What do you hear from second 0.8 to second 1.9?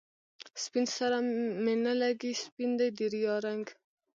سره می